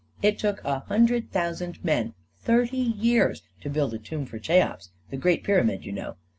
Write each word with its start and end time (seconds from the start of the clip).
It 0.23 0.39
took 0.39 0.63
a 0.65 0.79
hundred 0.79 1.31
thou 1.31 1.53
sand 1.53 1.85
men 1.85 2.15
thirty 2.39 2.75
years 2.77 3.43
to 3.61 3.69
build 3.69 3.93
a 3.93 3.99
tomb 3.99 4.25
for 4.25 4.39
Cheops— 4.39 4.89
the 5.11 5.17
great 5.17 5.43
pyramid, 5.43 5.85
you 5.85 5.91
know. 5.91 6.15